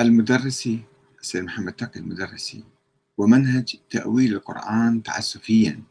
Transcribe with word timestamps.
المدرسي 0.00 0.80
السيد 1.20 1.42
محمد 1.44 1.72
تقي 1.72 2.00
المدرسي 2.00 2.64
ومنهج 3.18 3.76
تأويل 3.90 4.34
القرآن 4.34 5.02
تعسفيا 5.02 5.82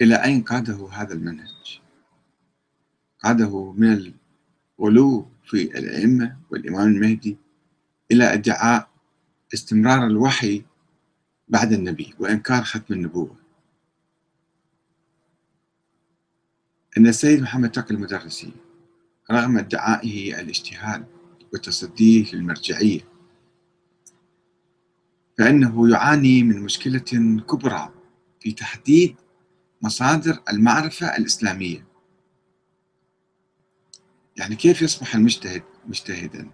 إلى 0.00 0.24
أين 0.24 0.42
قاده 0.42 0.88
هذا 0.92 1.14
المنهج؟ 1.14 1.80
قاده 3.18 3.72
من 3.72 4.14
الغلو 4.80 5.28
في 5.44 5.62
الأئمة 5.78 6.36
والإمام 6.50 6.88
المهدي 6.88 7.36
إلى 8.12 8.34
ادعاء 8.34 8.88
استمرار 9.54 10.06
الوحي 10.06 10.64
بعد 11.48 11.72
النبي 11.72 12.14
وإنكار 12.18 12.64
ختم 12.64 12.94
النبوة 12.94 13.36
أن 16.98 17.06
السيد 17.06 17.42
محمد 17.42 17.70
تقي 17.70 17.94
المدرسي 17.94 18.52
رغم 19.30 19.58
ادعائه 19.58 20.40
الاجتهاد 20.40 21.15
وتصديه 21.54 22.32
للمرجعية. 22.32 23.00
فإنه 25.38 25.90
يعاني 25.90 26.42
من 26.42 26.62
مشكلة 26.62 26.98
كبرى 27.48 27.92
في 28.40 28.52
تحديد 28.52 29.16
مصادر 29.82 30.42
المعرفة 30.50 31.16
الإسلامية. 31.16 31.86
يعني 34.36 34.56
كيف 34.56 34.82
يصبح 34.82 35.14
المجتهد 35.14 35.62
مجتهدا؟ 35.86 36.50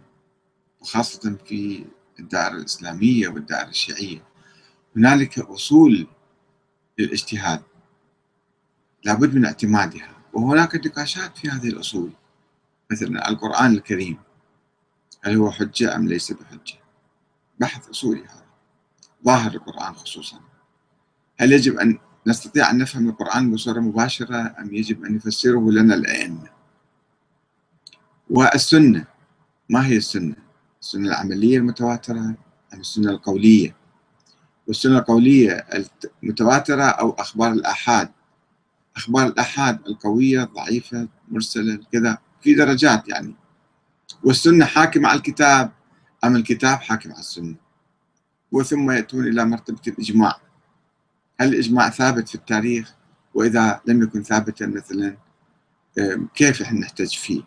وخاصة 0.81 1.37
في 1.47 1.85
الدائرة 2.21 2.57
الإسلامية 2.57 3.29
والدائرة 3.29 3.69
الشيعية. 3.69 4.25
هنالك 4.97 5.39
أصول 5.39 6.07
للاجتهاد 6.99 7.63
لابد 9.05 9.35
من 9.35 9.45
اعتمادها 9.45 10.17
وهناك 10.33 10.87
نقاشات 10.87 11.39
في 11.39 11.49
هذه 11.49 11.69
الأصول 11.69 12.13
مثلا 12.91 13.29
القرآن 13.29 13.73
الكريم. 13.73 14.19
هل 15.25 15.37
هو 15.37 15.51
حجة 15.51 15.97
أم 15.97 16.09
ليس 16.09 16.33
بحجة؟ 16.33 16.79
بحث 17.61 17.89
أصولي 17.89 18.21
هذا. 18.21 18.45
ظاهر 19.25 19.55
القرآن 19.55 19.95
خصوصا. 19.95 20.41
هل 21.39 21.53
يجب 21.53 21.79
أن 21.79 21.99
نستطيع 22.27 22.71
أن 22.71 22.79
نفهم 22.79 23.09
القرآن 23.09 23.51
بصورة 23.51 23.81
مباشرة 23.81 24.55
أم 24.59 24.75
يجب 24.75 25.05
أن 25.05 25.17
يفسره 25.17 25.71
لنا 25.71 25.95
الأئمة؟ 25.95 26.49
والسنة. 28.31 29.05
ما 29.69 29.87
هي 29.87 29.97
السنة؟ 29.97 30.37
السنة 30.81 31.09
العملية 31.09 31.59
المتواترة 31.59 32.19
أم 32.75 32.81
السنة 32.81 33.11
القولية؟ 33.11 33.77
والسنة 34.67 34.99
القولية 34.99 35.67
المتواترة 36.23 36.85
أو 36.85 37.11
أخبار 37.11 37.53
الآحاد؟ 37.53 38.11
أخبار 38.97 39.27
الآحاد 39.27 39.87
القوية 39.87 40.45
ضعيفة 40.45 41.09
مرسلة 41.29 41.81
كذا 41.93 42.19
في 42.41 42.55
درجات 42.55 43.09
يعني. 43.09 43.35
والسنة 44.25 44.65
حاكمة 44.65 45.09
على 45.09 45.17
الكتاب 45.17 45.73
أم 46.25 46.37
الكتاب 46.37 46.79
حاكم 46.79 47.11
على 47.11 47.21
السنة. 47.21 47.55
وثم 48.53 48.91
يأتون 48.91 49.27
إلى 49.27 49.45
مرتبة 49.45 49.81
الإجماع. 49.89 50.37
هل 51.41 51.49
الإجماع 51.49 51.91
ثابت 51.91 52.29
في 52.29 52.35
التاريخ؟ 52.35 52.95
وإذا 53.35 53.81
لم 53.87 54.03
يكن 54.03 54.23
ثابتا 54.23 54.67
مثلا 54.67 55.17
كيف 56.35 56.63
إحنا 56.63 56.81
نحتج 56.81 57.15
فيه؟ 57.15 57.43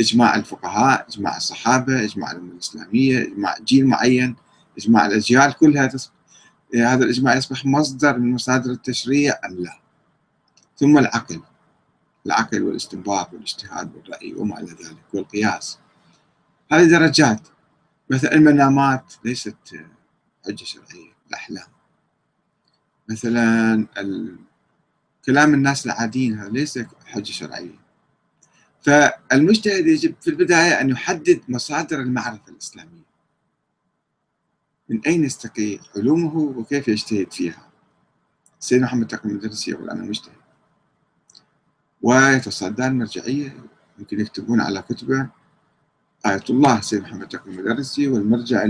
إجماع 0.00 0.36
الفقهاء 0.36 1.06
إجماع 1.08 1.36
الصحابة 1.36 2.04
إجماع 2.04 2.30
الأمة 2.30 2.52
الإسلامية 2.52 3.22
إجماع 3.22 3.58
جيل 3.58 3.86
معين 3.86 4.36
إجماع 4.78 5.06
الأجيال 5.06 5.52
كلها 5.52 5.90
هذا 6.74 7.04
الإجماع 7.04 7.34
يصبح 7.34 7.66
مصدر 7.66 8.18
من 8.18 8.32
مصادر 8.32 8.70
التشريع 8.70 9.34
أم 9.44 9.54
لا؟ 9.54 9.78
ثم 10.76 10.98
العقل. 10.98 11.40
العقل 12.26 12.62
والاستنباط 12.62 13.32
والاجتهاد 13.32 13.96
والرأي 13.96 14.34
وما 14.34 14.58
إلى 14.60 14.70
ذلك 14.70 15.14
والقياس. 15.14 15.78
هذه 16.72 16.90
درجات. 16.90 17.48
مثلا 18.10 18.34
المنامات 18.34 19.14
ليست 19.24 19.56
حجة 20.46 20.64
شرعية 20.64 21.12
الأحلام. 21.28 21.66
مثلا 23.10 23.86
كلام 25.24 25.54
الناس 25.54 25.86
العاديين 25.86 26.38
هذا 26.38 26.48
ليس 26.48 26.78
حجة 27.06 27.32
شرعية. 27.32 27.84
فالمجتهد 28.82 29.86
يجب 29.86 30.14
في 30.20 30.30
البداية 30.30 30.80
أن 30.80 30.90
يحدد 30.90 31.40
مصادر 31.48 32.00
المعرفة 32.00 32.52
الإسلامية. 32.52 33.04
من 34.88 35.00
أين 35.06 35.24
يستقي 35.24 35.78
علومه 35.96 36.36
وكيف 36.36 36.88
يجتهد 36.88 37.32
فيها؟ 37.32 37.68
سيد 38.60 38.82
محمد 38.82 39.06
تقي 39.06 39.28
المدرسي 39.28 39.70
يقول 39.70 39.90
أنا 39.90 40.02
مجتهد. 40.02 40.34
ويتصدى 42.02 42.86
المرجعية 42.86 43.56
يمكن 43.98 44.20
يكتبون 44.20 44.60
على 44.60 44.82
كتبه. 44.82 45.28
آية 46.26 46.44
الله 46.50 46.80
سيد 46.80 47.02
محمد 47.02 47.28
تقي 47.28 47.50
المدرسي 47.50 48.08
والمرجع 48.08 48.66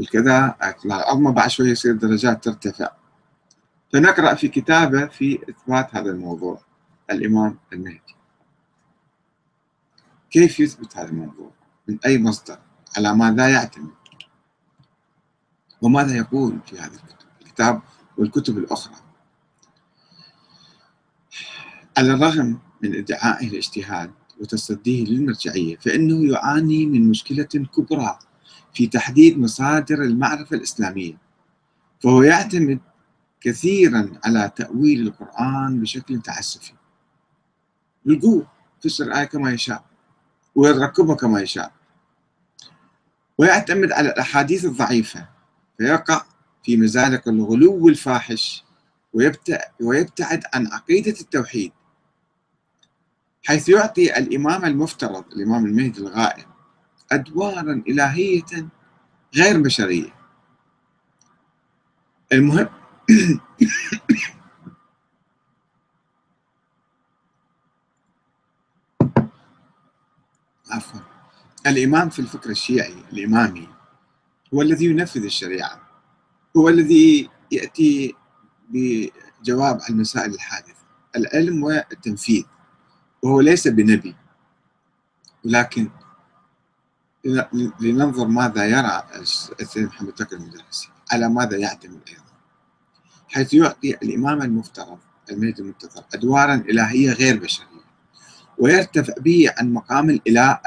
الكذا 0.00 0.54
آية 0.62 0.76
الله. 0.84 0.96
العظمى 0.96 1.32
بعد 1.32 1.50
شوية 1.50 1.70
يصير 1.70 1.94
درجات 1.94 2.44
ترتفع. 2.44 2.90
فنقرأ 3.92 4.34
في 4.34 4.48
كتابة 4.48 5.06
في 5.06 5.38
إثبات 5.50 5.96
هذا 5.96 6.10
الموضوع. 6.10 6.62
الإمام 7.10 7.58
المهدي. 7.72 8.16
كيف 10.30 10.60
يثبت 10.60 10.96
هذا 10.96 11.08
الموضوع؟ 11.08 11.50
من 11.88 11.98
أي 12.06 12.18
مصدر؟ 12.18 12.58
على 12.96 13.14
ماذا 13.14 13.48
يعتمد؟ 13.48 13.90
وماذا 15.82 16.16
يقول 16.16 16.58
في 16.66 16.78
هذا 16.78 16.98
الكتاب 17.42 17.82
والكتب 18.18 18.58
الأخرى. 18.58 18.94
على 21.98 22.12
الرغم 22.14 22.58
من 22.82 22.96
ادعائه 22.96 23.48
الاجتهاد 23.48 24.10
وتصديه 24.40 25.04
للمرجعية 25.04 25.76
فإنه 25.76 26.32
يعاني 26.32 26.86
من 26.86 27.08
مشكلة 27.08 27.44
كبرى 27.44 28.18
في 28.74 28.86
تحديد 28.86 29.38
مصادر 29.38 30.02
المعرفة 30.02 30.56
الإسلامية. 30.56 31.18
فهو 32.00 32.22
يعتمد 32.22 32.78
كثيرا 33.40 34.12
على 34.24 34.50
تأويل 34.56 35.06
القرآن 35.06 35.80
بشكل 35.80 36.20
تعسفي. 36.20 36.72
يلقوه 38.06 38.46
فسر 38.84 39.04
الآية 39.04 39.24
كما 39.24 39.52
يشاء 39.52 39.84
ويركبها 40.54 41.14
كما 41.16 41.40
يشاء. 41.40 41.72
ويعتمد 43.38 43.92
على 43.92 44.08
الأحاديث 44.08 44.64
الضعيفة 44.64 45.28
فيقع 45.78 46.24
في 46.64 46.76
مزالق 46.76 47.28
الغلو 47.28 47.88
الفاحش 47.88 48.64
ويبتعد 49.80 50.42
عن 50.54 50.66
عقيدة 50.66 51.20
التوحيد. 51.20 51.72
حيث 53.46 53.68
يعطي 53.68 54.18
الإمام 54.18 54.64
المفترض 54.64 55.24
الإمام 55.32 55.66
المهدي 55.66 56.00
الغائب 56.00 56.44
أدوارا 57.12 57.82
إلهية 57.88 58.68
غير 59.36 59.60
بشرية. 59.62 60.14
المهم 62.32 62.68
عفوا. 70.70 71.00
الإمام 71.66 72.08
في 72.08 72.18
الفكر 72.18 72.50
الشيعي 72.50 72.94
الإمامي 73.12 73.68
هو 74.54 74.62
الذي 74.62 74.84
ينفذ 74.84 75.24
الشريعة 75.24 75.80
هو 76.56 76.68
الذي 76.68 77.30
يأتي 77.52 78.14
بجواب 78.70 79.80
على 79.82 79.90
المسائل 79.90 80.34
الحادثة 80.34 80.74
العلم 81.16 81.62
والتنفيذ. 81.62 82.44
وهو 83.22 83.40
ليس 83.40 83.68
بنبي 83.68 84.14
ولكن 85.44 85.88
لننظر 87.80 88.28
ماذا 88.28 88.66
يرى 88.66 89.02
السيد 89.60 89.86
محمد 89.86 90.12
تقي 90.12 90.36
المدرسي 90.36 90.88
على 91.12 91.28
ماذا 91.28 91.56
يعتمد 91.56 92.00
أيضا. 92.08 92.22
حيث 93.28 93.54
يعطي 93.54 93.90
الإمام 93.90 94.42
المفترض 94.42 94.98
المهدي 95.30 95.62
المنتظر 95.62 96.04
أدوارا 96.14 96.54
إلهية 96.54 97.12
غير 97.12 97.38
بشرية 97.38 97.68
ويرتفع 98.58 99.14
به 99.18 99.52
عن 99.58 99.72
مقام 99.72 100.10
الإله 100.10 100.60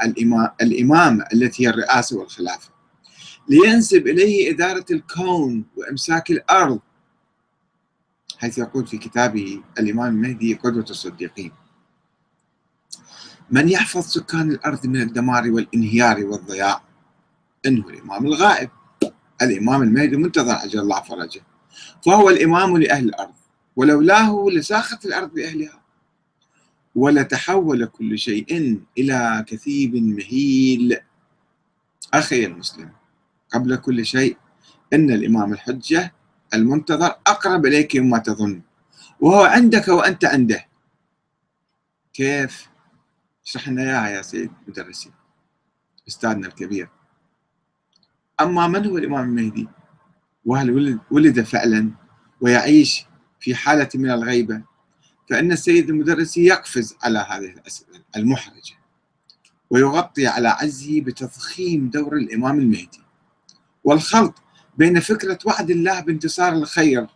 الإمامة 0.62 1.24
التي 1.32 1.66
هي 1.66 1.70
الرئاسة 1.70 2.18
والخلافة 2.18 2.70
لينسب 3.48 4.06
إليه 4.06 4.50
إدارة 4.54 4.84
الكون 4.90 5.64
وإمساك 5.76 6.30
الأرض. 6.30 6.80
حيث 8.38 8.58
يقول 8.58 8.86
في 8.86 8.98
كتابه 8.98 9.62
الإمام 9.78 10.06
المهدي 10.06 10.54
قدوة 10.54 10.86
الصديقين 10.90 11.52
من 13.50 13.68
يحفظ 13.68 14.06
سكان 14.06 14.50
الأرض 14.50 14.86
من 14.86 15.00
الدمار 15.00 15.50
والانهيار 15.50 16.24
والضياع؟ 16.24 16.82
إنه 17.66 17.88
الإمام 17.88 18.26
الغائب. 18.26 18.70
الإمام 19.42 19.82
المهدي 19.82 20.16
منتظر 20.16 20.52
عجل 20.52 20.80
الله 20.80 21.02
فرجه. 21.02 21.40
فهو 22.06 22.30
الإمام 22.30 22.78
لأهل 22.78 23.04
الأرض. 23.04 23.34
ولولاه 23.76 24.46
لساخت 24.50 25.06
الأرض 25.06 25.34
بأهلها. 25.34 25.82
ولتحول 26.94 27.86
كل 27.86 28.18
شيء 28.18 28.80
إلى 28.98 29.44
كثيب 29.48 29.94
مهيل. 29.94 30.96
أخي 32.14 32.46
المسلم 32.46 32.90
قبل 33.52 33.76
كل 33.76 34.06
شيء 34.06 34.36
إن 34.92 35.10
الإمام 35.10 35.52
الحجة 35.52 36.14
المنتظر 36.54 37.14
أقرب 37.26 37.66
إليك 37.66 37.96
مما 37.96 38.18
تظن. 38.18 38.62
وهو 39.20 39.42
عندك 39.42 39.88
وأنت 39.88 40.24
عنده. 40.24 40.66
كيف؟ 42.14 42.71
اشرح 43.46 43.68
لنا 43.68 43.82
إياها 43.82 44.08
يا 44.08 44.22
سيد 44.22 44.50
مدرسي 44.68 45.10
أستاذنا 46.08 46.46
الكبير. 46.46 46.88
أما 48.40 48.66
من 48.66 48.86
هو 48.86 48.98
الإمام 48.98 49.28
المهدي؟ 49.38 49.68
وهل 50.44 50.98
ولد 51.10 51.40
فعلا 51.40 51.90
ويعيش 52.40 53.06
في 53.40 53.54
حالة 53.54 53.88
من 53.94 54.10
الغيبة؟ 54.10 54.62
فإن 55.30 55.52
السيد 55.52 55.90
المدرسي 55.90 56.44
يقفز 56.44 56.96
على 57.02 57.18
هذه 57.18 57.50
الأسئلة 57.52 58.00
المحرجة 58.16 58.74
ويغطي 59.70 60.26
على 60.26 60.48
عجزه 60.48 61.00
بتضخيم 61.00 61.88
دور 61.90 62.16
الإمام 62.16 62.58
المهدي. 62.58 63.02
والخلط 63.84 64.34
بين 64.78 65.00
فكرة 65.00 65.38
وعد 65.44 65.70
الله 65.70 66.00
بانتصار 66.00 66.52
الخير 66.52 67.06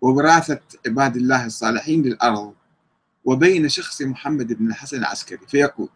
ووراثة 0.00 0.60
عباد 0.86 1.16
الله 1.16 1.46
الصالحين 1.46 2.02
للأرض 2.02 2.54
وبين 3.24 3.68
شخص 3.68 4.02
محمد 4.02 4.52
بن 4.52 4.66
الحسن 4.66 4.98
العسكري 4.98 5.46
فيقول 5.48 5.88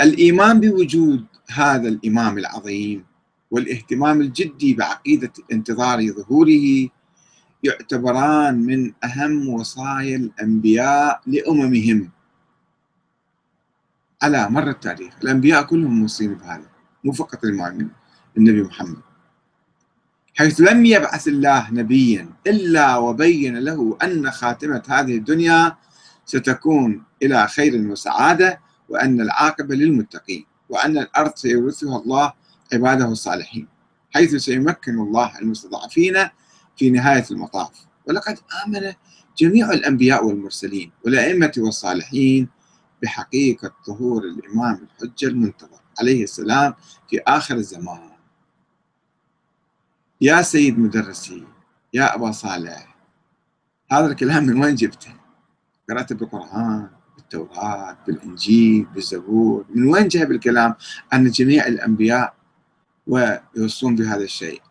الإيمان 0.00 0.60
بوجود 0.60 1.26
هذا 1.50 1.88
الإمام 1.88 2.38
العظيم 2.38 3.04
والاهتمام 3.50 4.20
الجدي 4.20 4.74
بعقيدة 4.74 5.32
انتظار 5.52 6.06
ظهوره 6.12 6.88
يعتبران 7.62 8.60
من 8.62 8.92
أهم 9.04 9.48
وصايا 9.48 10.16
الأنبياء 10.16 11.22
لأممهم. 11.26 12.10
على 14.22 14.50
مر 14.50 14.70
التاريخ 14.70 15.14
الأنبياء 15.22 15.62
كلهم 15.62 16.00
موصين 16.00 16.34
بهذا 16.34 16.70
مو 17.04 17.12
فقط 17.12 17.44
المؤمن 17.44 17.88
النبي 18.36 18.62
محمد. 18.62 19.02
حيث 20.36 20.60
لم 20.60 20.84
يبعث 20.86 21.28
الله 21.28 21.70
نبيا 21.70 22.28
إلا 22.46 22.96
وبين 22.96 23.58
له 23.58 23.98
أن 24.02 24.30
خاتمة 24.30 24.82
هذه 24.88 25.16
الدنيا 25.16 25.76
ستكون 26.26 27.02
إلى 27.22 27.48
خير 27.48 27.90
وسعادة 27.90 28.60
وأن 28.88 29.20
العاقبة 29.20 29.74
للمتقين 29.74 30.46
وأن 30.68 30.98
الأرض 30.98 31.32
سيورثها 31.36 31.98
الله 31.98 32.32
عباده 32.72 33.04
الصالحين 33.04 33.68
حيث 34.14 34.34
سيمكن 34.34 34.98
الله 34.98 35.38
المستضعفين 35.38 36.28
في 36.76 36.90
نهاية 36.90 37.24
المطاف. 37.30 37.70
ولقد 38.06 38.38
آمن 38.66 38.92
جميع 39.38 39.70
الأنبياء 39.70 40.24
والمرسلين 40.26 40.90
والأئمة 41.04 41.52
والصالحين 41.58 42.48
بحقيقة 43.02 43.74
ظهور 43.86 44.24
الإمام 44.24 44.86
الحجة 45.02 45.26
المنتظر 45.26 45.80
عليه 46.00 46.22
السلام 46.22 46.74
في 47.10 47.20
آخر 47.26 47.54
الزمان. 47.54 48.15
يا 50.20 50.42
سيد 50.42 50.78
مدرسي 50.78 51.44
يا 51.94 52.14
أبا 52.14 52.30
صالح 52.30 52.96
هذا 53.92 54.06
الكلام 54.06 54.44
من 54.46 54.62
وين 54.62 54.74
جبته؟ 54.74 55.14
قرأته 55.90 56.14
بالقرآن 56.14 56.90
بالتوراة 57.16 57.98
بالإنجيل 58.06 58.84
بالزبور 58.84 59.64
من 59.74 59.88
وين 59.88 60.08
جايب 60.08 60.30
الكلام 60.30 60.74
أن 61.12 61.30
جميع 61.30 61.66
الأنبياء 61.66 62.34
ويوصون 63.06 63.96
بهذا 63.96 64.24
الشيء 64.24 64.62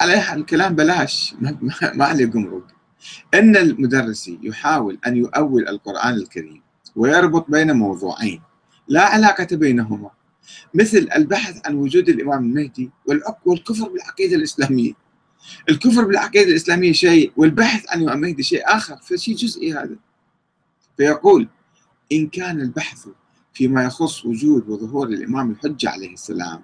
عليه 0.00 0.34
الكلام 0.34 0.74
بلاش 0.74 1.34
ما 1.94 2.04
عليه 2.10 2.30
قمرق 2.30 2.66
أن 3.34 3.56
المدرسي 3.56 4.38
يحاول 4.42 4.98
أن 5.06 5.16
يؤول 5.16 5.68
القرآن 5.68 6.14
الكريم 6.14 6.62
ويربط 6.96 7.50
بين 7.50 7.76
موضوعين 7.76 8.42
لا 8.88 9.02
علاقة 9.02 9.48
بينهما 9.52 10.10
مثل 10.74 11.08
البحث 11.16 11.66
عن 11.66 11.74
وجود 11.74 12.08
الإمام 12.08 12.44
المهدي 12.44 12.90
والكفر 13.44 13.88
بالعقيدة 13.88 14.36
الإسلامية. 14.36 14.92
الكفر 15.68 16.04
بالعقيدة 16.04 16.50
الإسلامية 16.50 16.92
شيء 16.92 17.32
والبحث 17.36 17.84
عن 17.90 17.98
الإمام 17.98 18.24
المهدي 18.24 18.42
شيء 18.42 18.62
آخر 18.66 18.96
فشيء 18.96 19.36
جزئي 19.36 19.72
هذا. 19.72 19.96
فيقول 20.96 21.48
إن 22.12 22.26
كان 22.26 22.60
البحث 22.60 23.06
فيما 23.52 23.84
يخص 23.84 24.26
وجود 24.26 24.68
وظهور 24.68 25.08
الإمام 25.08 25.50
الحجة 25.50 25.90
عليه 25.90 26.12
السلام 26.12 26.62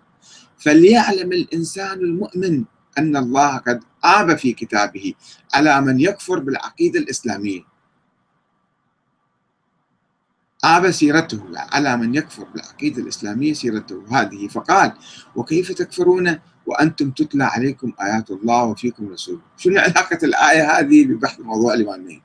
فليعلم 0.59 1.33
الإنسان 1.33 1.99
المؤمن 1.99 2.65
أن 2.99 3.17
الله 3.17 3.57
قد 3.57 3.85
آب 4.05 4.39
في 4.39 4.53
كتابه 4.53 5.15
على 5.55 5.81
من 5.81 6.01
يكفر 6.01 6.39
بالعقيدة 6.39 7.01
الإسلامية. 7.01 7.61
آب 10.65 10.91
سيرته 10.91 11.43
على 11.57 11.97
من 11.97 12.15
يكفر 12.15 12.45
بالعقيدة 12.45 13.03
الإسلامية 13.03 13.53
سيرته. 13.53 14.05
هذه 14.11 14.49
فقال 14.49 14.93
وكيف 15.37 15.73
تكفرون؟ 15.73 16.39
وأنتم 16.67 17.11
تتلى 17.11 17.45
عليكم 17.45 17.93
آيات 18.01 18.31
الله 18.31 18.65
وفيكم 18.65 19.09
رسوله. 19.09 19.41
شنو 19.57 19.81
علاقة 19.81 20.19
الآية 20.23 20.79
هذه 20.79 21.05
ببحث 21.07 21.41
موضوع 21.41 21.75
الإمام 21.75 22.01
المهدي 22.01 22.23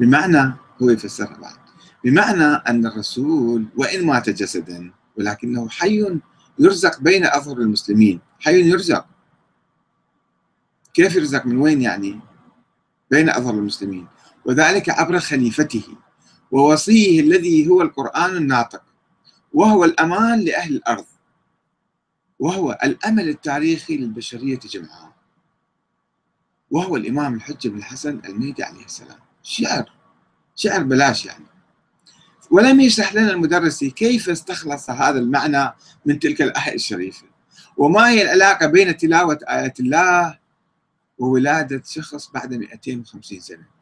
بمعنى 0.00 0.54
هو 0.82 0.90
يفسرها 0.90 1.36
بعد. 1.36 1.56
بمعنى 2.04 2.44
أن 2.44 2.86
الرسول 2.86 3.66
وإن 3.76 4.06
مات 4.06 4.30
جسدا 4.30 4.92
ولكنه 5.18 5.68
حي 5.68 6.20
يرزق 6.58 7.00
بين 7.00 7.24
أظهر 7.26 7.58
المسلمين. 7.58 8.20
حي 8.40 8.60
يرزق. 8.70 9.06
كيف 10.94 11.16
يرزق؟ 11.16 11.46
من 11.46 11.56
وين 11.56 11.82
يعني؟ 11.82 12.20
بين 13.10 13.30
أظهر 13.30 13.54
المسلمين. 13.54 14.06
وذلك 14.46 14.88
عبر 14.90 15.18
خليفته 15.18 15.84
ووصيه 16.50 17.20
الذي 17.20 17.68
هو 17.68 17.82
القرآن 17.82 18.36
الناطق 18.36 18.82
وهو 19.52 19.84
الأمان 19.84 20.40
لأهل 20.40 20.76
الأرض 20.76 21.06
وهو 22.38 22.78
الأمل 22.84 23.28
التاريخي 23.28 23.96
للبشرية 23.96 24.58
جمعاء 24.58 25.12
وهو 26.70 26.96
الإمام 26.96 27.34
الحجة 27.34 27.68
بن 27.68 27.78
الحسن 27.78 28.20
المهدي 28.24 28.62
عليه 28.62 28.84
السلام. 28.84 29.18
شعر 29.42 29.92
شعر 30.54 30.82
بلاش 30.82 31.26
يعني. 31.26 31.44
ولم 32.50 32.80
يشرح 32.80 33.14
لنا 33.14 33.30
المدرسي 33.30 33.90
كيف 33.90 34.28
استخلص 34.28 34.90
هذا 34.90 35.18
المعنى 35.18 35.72
من 36.06 36.18
تلك 36.18 36.42
الآية 36.42 36.74
الشريفة. 36.74 37.26
وما 37.76 38.08
هي 38.08 38.22
العلاقة 38.22 38.66
بين 38.66 38.96
تلاوة 38.96 39.38
آيات 39.48 39.80
الله 39.80 40.38
وولادة 41.18 41.82
شخص 41.86 42.30
بعد 42.30 42.54
250 42.54 43.40
سنة؟ 43.40 43.75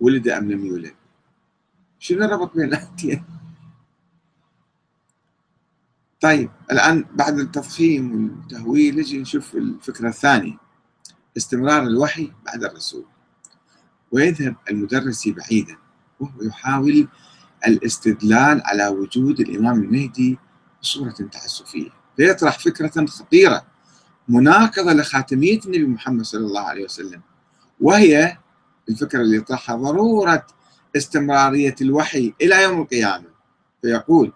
ولد 0.00 0.28
أم 0.28 0.50
لم 0.50 0.66
يولد؟ 0.66 0.94
شنو 1.98 2.24
الربط 2.24 2.54
بين 2.54 2.64
الآيتين 2.64 3.24
طيب 6.20 6.50
الآن 6.72 7.04
بعد 7.12 7.38
التضخيم 7.38 8.12
والتهويل 8.12 8.98
نجي 8.98 9.20
نشوف 9.20 9.54
الفكرة 9.54 10.08
الثانية 10.08 10.56
استمرار 11.36 11.82
الوحي 11.82 12.32
بعد 12.46 12.64
الرسول. 12.64 13.04
ويذهب 14.12 14.56
المدرسي 14.70 15.32
بعيدا 15.32 15.76
وهو 16.20 16.42
يحاول 16.42 17.08
الاستدلال 17.66 18.62
على 18.64 18.86
وجود 18.88 19.40
الإمام 19.40 19.82
المهدي 19.82 20.38
بصورة 20.82 21.14
تعسفية. 21.32 21.90
فيطرح 22.16 22.58
فكرة 22.58 23.06
خطيرة 23.06 23.66
مناقضة 24.28 24.92
لخاتمية 24.92 25.60
النبي 25.66 25.86
محمد 25.86 26.24
صلى 26.24 26.46
الله 26.46 26.60
عليه 26.60 26.84
وسلم 26.84 27.22
وهي 27.80 28.38
الفكرة 28.88 29.20
اللي 29.20 29.36
يطرحها 29.36 29.76
ضرورة 29.76 30.46
استمرارية 30.96 31.74
الوحي 31.80 32.34
إلى 32.42 32.62
يوم 32.62 32.80
القيامة. 32.82 33.24
فيقول 33.82 34.32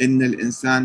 إن 0.00 0.22
الإنسان 0.22 0.80